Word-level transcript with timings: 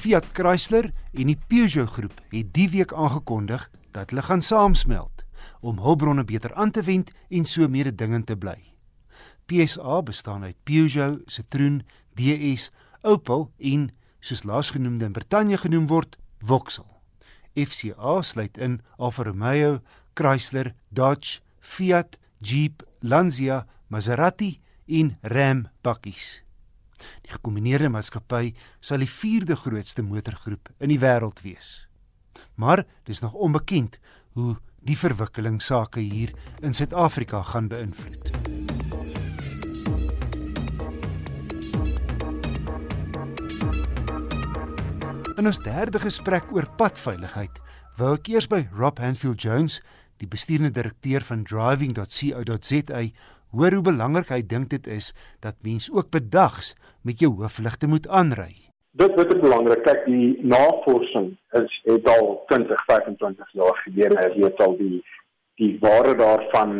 Fiat 0.00 0.30
Chrysler 0.32 0.86
en 1.12 1.28
die 1.28 1.36
Peugeot 1.36 1.90
groep 1.92 2.20
het 2.32 2.54
die 2.56 2.70
week 2.72 2.94
aangekondig 2.96 3.66
dat 3.92 4.08
hulle 4.08 4.22
gaan 4.24 4.40
saamsmelt 4.40 5.26
om 5.60 5.82
hulpbronne 5.84 6.24
beter 6.24 6.54
aan 6.56 6.72
te 6.72 6.80
wend 6.86 7.10
en 7.28 7.44
so 7.44 7.68
mededingend 7.68 8.30
te 8.30 8.36
bly. 8.36 8.56
PSA 9.44 10.00
bestaan 10.02 10.48
uit 10.48 10.56
Peugeot, 10.64 11.20
Citroen, 11.28 11.82
DS, 12.16 12.70
Opel 13.02 13.50
en 13.58 13.90
soos 14.24 14.46
laasgenoemde 14.48 15.04
in 15.04 15.12
Brittanje 15.12 15.60
genoem 15.60 15.86
word, 15.92 16.16
Vauxhall. 16.40 16.96
FCA 17.52 18.22
sluit 18.22 18.56
in 18.56 18.80
Alfa 18.96 19.28
Romeo, 19.28 19.82
Chrysler, 20.14 20.72
Dodge, 20.88 21.40
Fiat, 21.60 22.16
Jeep, 22.38 22.86
Lancia, 23.00 23.66
Maserati 23.88 24.60
en 24.86 25.18
Ram 25.20 25.66
bakkies. 25.84 26.40
Die 27.22 27.32
gekombineerde 27.32 27.88
maatskappy 27.92 28.54
sal 28.80 29.04
die 29.04 29.10
vierde 29.10 29.56
grootste 29.56 30.02
motorgroep 30.02 30.72
in 30.78 30.92
die 30.92 31.00
wêreld 31.00 31.42
wees. 31.44 31.86
Maar 32.54 32.84
dis 33.04 33.20
nog 33.20 33.34
onbekend 33.34 33.98
hoe 34.32 34.56
die 34.80 34.98
verwikkeling 34.98 35.60
sake 35.62 36.00
hier 36.00 36.32
in 36.64 36.74
Suid-Afrika 36.74 37.42
gaan 37.42 37.68
beïnvloed. 37.68 38.32
In 45.40 45.48
ons 45.48 45.60
derde 45.64 46.00
gesprek 46.02 46.50
oor 46.52 46.66
padveiligheid, 46.76 47.60
wou 47.96 48.12
ek 48.18 48.28
eers 48.28 48.48
by 48.48 48.66
Rob 48.76 49.00
Hanfield 49.00 49.40
Jones, 49.40 49.78
die 50.20 50.28
bestuurende 50.28 50.74
direkteur 50.76 51.24
van 51.24 51.46
driving.co.za, 51.48 53.00
hoor 53.52 53.76
hoe 53.76 53.82
belangrik 53.90 54.32
hy 54.34 54.40
dink 54.46 54.70
dit 54.70 54.86
is 54.86 55.12
dat 55.44 55.58
mens 55.66 55.90
ook 55.92 56.10
bedags 56.10 56.74
met 57.02 57.20
jou 57.20 57.32
hoofligte 57.40 57.86
moet 57.86 58.08
aanry. 58.08 58.54
Dit 58.98 59.14
wat 59.14 59.30
belangrik, 59.40 59.84
kyk 59.86 60.02
die 60.06 60.38
navorsing 60.42 61.36
is 61.58 61.74
het 61.86 62.08
al 62.10 62.42
20, 62.50 62.84
25 62.86 63.52
jaar. 63.52 63.82
Hy 63.86 64.30
weet 64.34 64.62
al 64.66 64.76
die 64.78 64.98
die 65.60 65.76
waarde 65.80 66.16
daarvan 66.16 66.70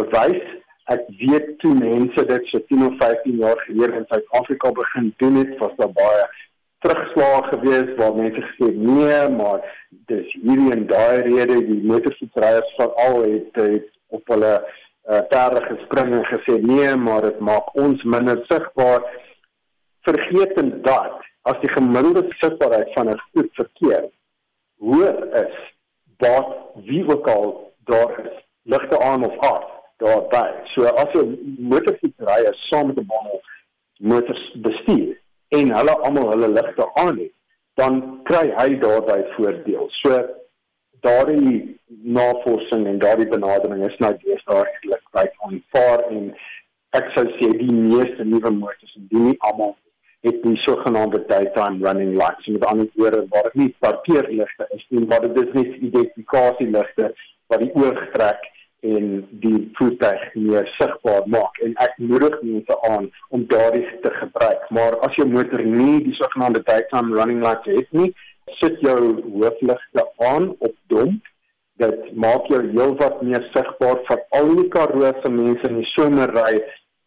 bewys. 0.00 0.42
Ek 0.90 1.02
weet 1.20 1.50
toe 1.62 1.74
mense 1.76 2.24
dit 2.26 2.46
so 2.50 2.58
10 2.72 2.86
of 2.86 2.96
15 3.02 3.36
jaar 3.42 3.58
gelede 3.66 4.00
in 4.00 4.06
Suid-Afrika 4.08 4.72
begin 4.78 5.12
doen 5.22 5.36
het, 5.42 5.52
was 5.60 5.76
daar 5.76 5.92
baie 5.94 6.24
terugslag 6.80 7.50
geweest 7.52 7.94
waar 8.00 8.16
mense 8.16 8.42
gesê 8.48 8.70
nee, 8.74 9.20
maar 9.36 9.60
dis 10.10 10.32
hierdie 10.42 10.72
en 10.74 10.86
daai 10.90 11.20
rede 11.28 11.58
die 11.68 11.82
motorfietsryers 11.90 12.72
veral 12.78 13.20
het, 13.26 13.60
het 13.60 13.90
op 14.16 14.32
hulle 14.32 14.54
uh, 15.10 15.20
perde 15.28 15.62
gespring 15.66 16.14
en 16.14 16.24
gesê 16.24 16.60
nee, 16.62 16.94
maar 16.96 17.22
dit 17.22 17.38
maak 17.38 17.74
ons 17.74 18.02
minder 18.02 18.44
sigbaar. 18.48 19.02
Vergetend 20.06 20.84
dat 20.84 21.18
as 21.42 21.58
die 21.60 21.72
gemiddelde 21.72 22.26
sigbaarheid 22.42 22.92
van 22.94 23.10
'n 23.10 23.22
goed 23.32 23.50
verkeer 23.52 24.10
hoër 24.78 25.18
is, 25.44 25.56
dat 26.16 26.46
wie 26.84 27.04
ook 27.08 27.28
al 27.28 27.72
daar 27.84 28.24
is, 28.26 28.36
ligte 28.62 29.00
aan 29.00 29.24
of 29.24 29.38
af 29.38 29.64
daarby. 29.96 30.46
So 30.74 30.84
as 30.84 31.12
'n 31.14 31.56
motorfietsryer 31.58 32.54
saam 32.54 32.86
met 32.86 32.96
'n 32.96 33.06
bondel 33.06 33.40
motors 33.98 34.52
bestuur 34.54 35.20
en 35.48 35.74
hulle 35.76 35.94
almal 35.98 36.30
hulle 36.30 36.48
ligte 36.48 36.94
aan 36.94 37.18
het, 37.18 37.32
dan 37.74 38.20
kry 38.22 38.52
hy 38.56 38.78
daarbey 38.78 39.26
voordeel. 39.36 39.86
So 39.88 40.39
daardie 41.06 41.78
navorsing 42.16 42.86
en 42.86 42.98
daardie 42.98 43.28
benadering 43.28 43.84
is 43.86 43.98
nou 43.98 44.14
steeds 44.18 44.44
daar 44.44 44.66
eintlik 44.66 45.04
baie 45.16 45.32
aanvaar 45.46 46.06
en 46.10 46.32
ek 46.98 47.12
sou 47.14 47.26
sê 47.38 47.50
die 47.58 47.72
meeste 47.72 48.24
nuwe 48.24 48.50
motors 48.50 48.96
en 48.98 49.06
die 49.12 49.24
nie 49.28 49.38
almal 49.50 49.76
het 50.26 50.42
die 50.44 50.56
sogenaamde 50.66 51.24
daytime 51.26 51.86
running 51.86 52.16
lights. 52.16 52.46
Met 52.46 52.64
ander 52.64 52.88
woorde, 52.94 53.26
waar 53.28 53.42
dit 53.42 53.54
nie 53.54 53.76
parkeerligte 53.78 54.66
is 54.76 54.86
nie, 54.88 55.06
maar 55.06 55.20
dit 55.20 55.38
is 55.44 55.52
net 55.52 55.76
identifikasieligte 55.76 57.12
wat 57.46 57.62
die 57.64 57.70
oog 57.74 58.00
trek 58.12 58.48
en 58.80 59.08
die 59.44 59.58
voertuig 59.76 60.22
meer 60.34 60.68
sigbaar 60.78 61.26
maak 61.28 61.58
en 61.64 61.74
ek 61.84 61.96
moedig 62.00 62.36
mense 62.42 62.76
aan 62.88 63.10
om 63.28 63.44
daardie 63.48 63.84
te 64.04 64.12
gebruik. 64.20 64.68
Maar 64.76 64.96
as 65.06 65.16
jou 65.20 65.28
motor 65.28 65.64
nie 65.64 65.98
die 66.04 66.16
sogenaamde 66.20 66.62
daytime 66.68 67.16
running 67.16 67.42
lights 67.44 67.68
het 67.68 67.90
nie, 67.96 68.12
sit 68.60 68.80
jou 68.80 69.00
hoofligte 69.32 70.06
aan 70.32 70.50
op 70.58 70.74
dom. 70.92 71.20
Dit 71.80 72.12
maak 72.12 72.48
jou 72.52 72.60
heelwat 72.66 73.22
meer 73.22 73.44
sigbaar 73.54 74.02
vir 74.08 74.24
al 74.38 74.50
die 74.58 74.68
karoo 74.74 75.12
se 75.22 75.32
mense 75.32 75.68
in 75.68 75.80
die 75.80 75.90
somerry 75.94 76.60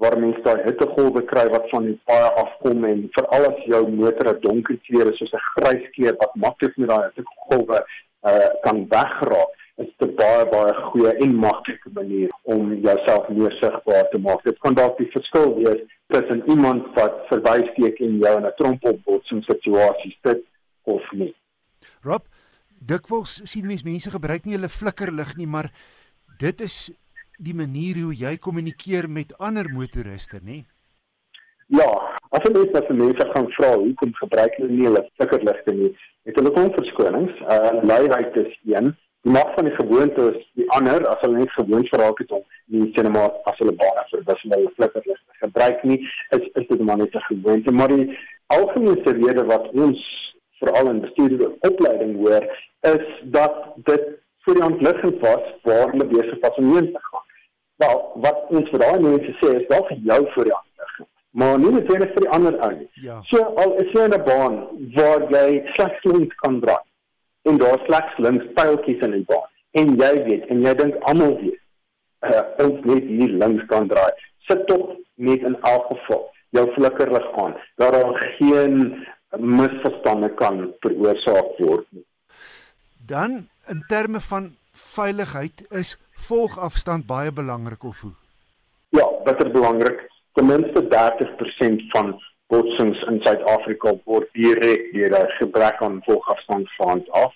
waar 0.00 0.18
mense 0.20 0.42
daai 0.44 0.64
hittegolwe 0.66 1.22
kry 1.30 1.46
wat 1.52 1.68
van 1.72 1.86
die 1.88 1.98
paai 2.08 2.40
afkom 2.42 2.84
en 2.84 3.06
veral 3.16 3.46
as 3.50 3.62
jou 3.72 3.82
motor 3.90 4.32
'n 4.32 4.40
donker 4.40 4.80
kleur 4.88 5.12
is 5.12 5.18
soos 5.18 5.32
'n 5.32 5.46
grys 5.52 5.86
kleur 5.94 6.16
wat 6.22 6.34
maklik 6.46 6.76
met 6.76 6.88
daai 6.88 7.06
hittegolwe 7.06 7.78
uh, 8.30 8.50
kan 8.64 8.84
wegraak 8.90 9.54
is 9.84 9.88
dit 10.00 10.12
baie 10.16 10.44
baie 10.52 10.74
goeie 10.88 11.12
en 11.24 11.34
maklike 11.46 11.90
manier 11.98 12.30
om 12.54 12.74
jouself 12.84 13.28
meer 13.28 13.56
sigbaar 13.60 14.06
te 14.10 14.18
maak. 14.18 14.42
Dit 14.44 14.58
kan 14.64 14.74
dalk 14.74 14.96
die 14.98 15.10
verskil 15.12 15.54
wees 15.58 15.82
tussen 16.14 16.42
iemand 16.48 16.86
wat 16.96 17.24
verbysteek 17.30 18.00
en 18.06 18.18
jou 18.24 18.34
in 18.38 18.46
'n 18.46 18.56
trompelbotsing 18.60 19.42
situasie 19.44 20.14
sit 20.24 20.44
of 20.86 21.12
nie. 21.12 21.32
Rob, 22.06 22.26
dikwels 22.78 23.40
sien 23.50 23.66
mense 23.66 23.86
mense 23.86 24.12
gebruik 24.12 24.46
nie 24.46 24.56
hulle 24.56 24.70
flikkerlig 24.72 25.34
nie, 25.36 25.48
maar 25.50 25.70
dit 26.40 26.60
is 26.60 26.90
die 27.42 27.54
manier 27.54 28.00
hoe 28.04 28.14
jy 28.16 28.36
kommunikeer 28.40 29.08
met 29.10 29.34
ander 29.38 29.68
motoriste, 29.72 30.40
nê? 30.42 30.62
Ja, 31.74 31.88
as 32.30 32.44
jy 32.46 32.52
net 32.54 32.76
as 32.78 32.92
mense 32.94 33.26
gaan 33.32 33.48
vra 33.56 33.72
hoekom 33.74 34.12
gebruik 34.20 34.54
hulle 34.60 34.70
nie 34.72 34.86
hulle 34.86 35.02
flikkerligte 35.18 35.74
nie, 35.74 35.90
het 36.28 36.38
hulle 36.38 36.52
kon 36.54 36.70
verskonings. 36.76 37.42
Uh 37.42 37.82
luiheid 37.82 38.38
is 38.42 38.52
een, 38.70 38.92
die 39.26 39.34
mag 39.34 39.50
van 39.56 39.66
die 39.66 39.74
gewoonte 39.74 40.28
is 40.32 40.44
die 40.60 40.68
ander 40.78 41.02
as 41.10 41.20
hulle 41.24 41.42
net 41.42 41.50
gewoond 41.58 41.90
geraak 41.90 42.22
het 42.22 42.36
om 42.38 42.44
die 42.70 42.86
cinema 42.98 43.26
as 43.50 43.58
hulle 43.62 43.74
baie 43.82 44.06
vir 44.12 44.22
dis 44.28 44.44
hulle 44.44 44.74
flikkerligte 44.78 45.40
gebruik 45.42 45.82
nie, 45.90 45.98
is 46.38 46.46
is 46.62 46.68
dit 46.70 46.86
maar 46.86 47.02
net 47.02 47.14
'n 47.14 47.26
gewoonte, 47.32 47.72
maar 47.72 47.88
die 47.88 48.18
algemene 48.46 49.16
rede 49.18 49.44
wat 49.50 49.66
ons 49.74 50.00
veral 50.60 50.90
in 50.90 51.00
bestuurde 51.00 51.50
opleiding 51.68 52.16
hoor 52.16 52.46
is 52.80 53.06
dat 53.22 53.56
dit 53.88 54.06
vir 54.46 54.58
die 54.58 54.64
ontligging 54.64 55.18
was 55.20 55.46
waar 55.62 55.90
hulle 55.90 56.06
besig 56.12 56.38
was 56.40 56.60
om 56.62 56.74
heen 56.74 56.92
te 56.92 57.02
gaan. 57.08 57.24
Wel, 57.82 57.98
wat 58.24 58.44
ons 58.48 58.70
vir 58.72 58.84
daai 58.84 59.00
mense 59.04 59.34
sê 59.40 59.52
is 59.60 59.66
wel 59.72 59.84
vir 59.90 60.02
jou 60.10 60.20
voor 60.34 60.48
die 60.50 60.56
ander. 60.58 60.94
Maar 61.36 61.58
nie 61.60 61.72
net 61.76 61.90
vir 61.90 62.22
die 62.24 62.32
ander 62.38 62.54
ou 62.64 62.70
nie. 62.72 62.88
Ja. 63.04 63.18
So 63.30 63.42
al 63.62 63.74
is 63.82 63.90
jy 63.92 64.06
in 64.08 64.14
'n 64.16 64.24
baan 64.24 64.54
waar 64.96 65.26
jy 65.34 65.48
slegs 65.74 66.04
links 66.04 66.36
kan 66.44 66.60
draai 66.60 66.84
en 67.48 67.58
daar 67.58 67.82
slegs 67.86 68.16
links 68.18 68.46
pyltjies 68.54 69.02
in 69.02 69.12
die 69.18 69.26
baan 69.28 69.50
en 69.80 69.96
jy 70.00 70.12
weet 70.28 70.46
en 70.46 70.62
jy 70.64 70.74
dink 70.74 70.96
almal 71.10 71.36
weet 71.42 71.60
uh, 72.30 72.44
ons 72.64 72.80
net 72.84 73.04
hier 73.04 73.34
links 73.42 73.66
kan 73.72 73.88
draai. 73.88 74.12
Sit 74.48 74.66
tog 74.66 74.96
net 75.14 75.42
in 75.42 75.58
elk 75.62 75.86
geval 75.92 76.24
jou 76.56 76.72
flikkerlig 76.72 77.26
aan. 77.42 77.54
Dat 77.76 77.92
daar 77.92 78.34
geen 78.38 79.06
misverstande 79.30 80.34
kan 80.34 80.74
veroorsaak 80.80 81.58
word. 81.58 81.86
Dan 83.06 83.48
in 83.68 83.84
terme 83.88 84.20
van 84.20 84.56
veiligheid 84.72 85.66
is 85.70 85.96
volgafstand 86.28 87.06
baie 87.06 87.32
belangrik 87.32 87.84
of 87.84 88.00
hoe? 88.00 88.12
Ja, 88.88 89.06
bitter 89.24 89.50
belangrik. 89.50 90.06
Ten 90.32 90.46
minste 90.46 90.82
30% 90.88 91.90
van 91.90 92.16
botsings 92.46 93.02
in 93.10 93.20
Suid-Afrika 93.24 93.94
word 94.04 94.28
direk 94.32 94.92
deur 94.94 95.14
'n 95.18 95.30
gebrek 95.38 95.82
aan 95.82 96.02
volgafstand 96.06 96.70
vaand 96.78 97.10
af 97.10 97.32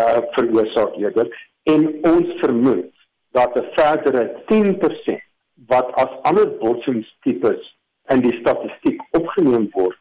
uh 0.00 0.20
veroorsaak 0.34 0.94
eerder 0.96 1.28
en 1.62 1.82
ons 2.02 2.28
vermoed 2.42 2.90
dat 3.32 3.54
'n 3.58 3.68
verdere 3.76 4.24
10% 4.46 5.22
wat 5.66 5.94
as 5.94 6.12
ander 6.22 6.48
botsingstipes 6.58 7.76
in 8.08 8.20
die 8.20 8.36
statistiek 8.40 9.02
opgeneem 9.10 9.68
word 9.72 9.99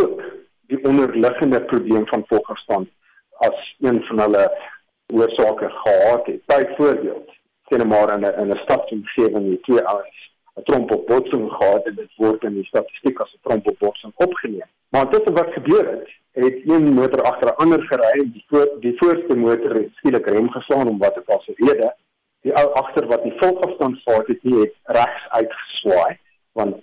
ook 0.00 0.22
die 0.66 0.84
onderliggende 0.84 1.62
probleem 1.64 2.06
van 2.06 2.24
volgafstand 2.26 2.88
as 3.36 3.76
een 3.80 4.02
van 4.04 4.20
hulle 4.20 4.58
oorsake 5.06 5.70
gehad 5.70 6.26
het. 6.26 6.46
Byvoorbeeld, 6.46 7.30
sien 7.68 7.88
maar 7.88 8.12
in 8.14 8.20
'n 8.20 8.38
in 8.40 8.50
'n 8.50 8.60
stadsomgewing 8.64 9.48
die 9.48 9.60
twee 9.60 9.84
ouens 9.84 10.32
'n 10.54 10.62
trompelbotsing 10.62 11.52
gehad 11.52 11.86
en 11.86 11.94
dit 11.94 12.12
word 12.16 12.42
in 12.42 12.54
die 12.54 12.64
statistiek 12.64 13.20
as 13.20 13.32
'n 13.34 13.42
trompelbotsing 13.42 14.12
opgeneem. 14.16 14.70
Maar 14.88 15.10
dit 15.10 15.30
wat 15.30 15.52
gebeur 15.52 15.90
het, 15.90 16.08
het 16.32 16.60
een 16.64 16.92
motor 16.92 17.22
agter 17.22 17.48
'n 17.48 17.56
ander 17.56 17.82
gery 17.82 18.20
en 18.20 18.30
die 18.32 18.44
voor 18.46 18.68
die 18.80 18.94
voorste 18.96 19.36
motor 19.36 19.72
het 19.74 19.88
skielik 19.94 20.26
rem 20.26 20.50
geslaan 20.50 20.88
om 20.88 20.98
wat 20.98 21.16
ek 21.16 21.28
al 21.28 21.42
sê 21.42 21.52
rede. 21.54 21.94
Die 22.40 22.54
ou 22.54 22.72
agter 22.72 23.06
wat 23.06 23.22
die 23.22 23.34
volgafstand 23.36 23.98
gehad 24.04 24.26
het, 24.26 24.38
het, 24.42 24.52
het 24.52 24.74
regs 24.84 25.28
uitgeswaai 25.28 26.18
want 26.52 26.81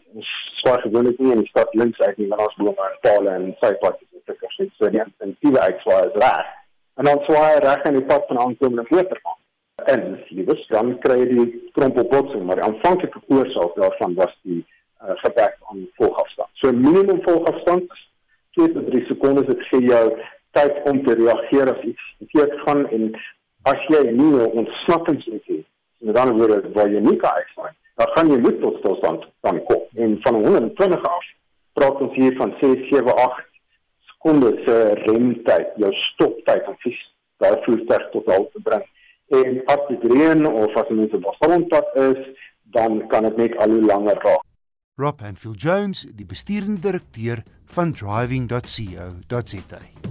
swaai 0.70 0.82
gewoonlik 0.82 1.20
nie 1.20 1.32
in 1.32 1.42
die 1.42 1.50
stad 1.50 1.74
links 1.74 2.00
uit 2.00 2.18
nie, 2.18 2.28
maar 2.28 2.46
ons 2.46 2.56
bloem 2.58 2.76
maar 2.78 2.98
pale 3.02 3.30
en 3.34 3.46
sypaadjies 3.62 4.10
en 4.14 4.22
sulke 4.26 4.50
goed. 4.56 4.72
So 4.78 4.90
die 4.94 5.02
intensiewe 5.02 5.60
uitswaai 5.60 6.02
is 6.08 6.18
reg 6.24 6.50
en 7.00 7.08
dan 7.10 7.22
swaai 7.26 7.60
reg 7.64 7.86
in 7.90 7.98
die 7.98 8.06
pad 8.06 8.28
van 8.28 8.40
aankomende 8.44 8.86
motor 8.90 9.20
aan. 9.32 9.40
En 9.94 10.04
liewes 10.30 10.66
dan 10.70 10.92
kry 11.06 11.16
jy 11.22 11.28
die 11.32 11.48
trompelbotsing, 11.78 12.44
maar 12.46 12.60
die 12.60 12.68
aanvanklike 12.68 13.22
oorsaak 13.34 13.78
daarvan 13.80 14.14
was 14.20 14.36
die 14.44 14.60
uh, 14.60 15.16
gebrek 15.24 15.56
aan 15.72 15.88
volgafstand. 16.02 16.52
So 16.62 16.74
minimum 16.76 17.24
volgafstand 17.26 17.98
2 18.60 18.74
tot 18.76 18.92
3 18.92 19.06
sekondes 19.08 19.50
dit 19.50 19.66
gee 19.72 19.90
jou 19.90 20.06
tyd 20.58 20.82
om 20.92 21.02
te 21.06 21.16
reageer 21.18 21.74
as 21.74 21.84
iets 21.94 22.14
verkeerd 22.22 22.58
gaan 22.66 22.86
en 22.98 23.10
as 23.72 23.90
jy 23.94 24.04
nie 24.12 24.34
'n 24.36 24.52
ontsnappingsintent 24.62 25.66
het 25.66 25.68
met 26.10 26.18
ander 26.18 26.36
woorde 26.36 26.74
waar 26.74 26.90
jy 26.90 27.00
nie 27.00 27.18
kan 27.18 27.42
uitslaan 27.42 27.69
dan 28.00 28.12
gaan 28.16 28.32
jy 28.32 28.40
moet 28.40 28.60
tot 28.64 28.78
stilstand 28.80 29.26
dan 29.46 29.60
kom. 29.68 29.82
En 29.96 30.18
van 30.24 30.36
120 30.46 31.04
af 31.04 31.26
praat 31.74 32.02
ons 32.06 32.16
hier 32.16 32.36
van 32.40 32.54
6 32.62 32.88
7 32.92 33.16
8 33.16 33.48
sekondes 34.12 34.62
se 34.68 34.78
remtyd 35.06 35.74
jou 35.84 35.92
stoptyd 36.06 36.68
om 36.68 36.78
fiets 36.84 37.04
daai 37.44 37.58
voertuig 37.66 38.06
tot 38.16 38.32
al 38.36 38.48
te 38.54 38.64
bring. 38.68 38.86
En 39.40 39.60
as 39.74 39.82
dit 39.92 40.06
reën 40.14 40.46
of 40.48 40.78
as 40.82 40.90
mense 40.90 41.16
op 41.16 41.28
'n 41.28 41.40
grondpad 41.42 41.88
is 42.10 42.22
dan 42.78 43.08
kan 43.08 43.24
dit 43.24 43.38
net 43.38 43.58
al 43.58 43.70
hoe 43.70 43.86
langer 43.92 44.18
raak. 44.24 44.44
Rob 44.96 45.20
Hanfield 45.20 45.62
Jones 45.62 46.08
die 46.16 46.26
besturende 46.26 46.82
direkteur 46.82 47.44
van 47.66 47.92
driving.co.za 47.92 50.09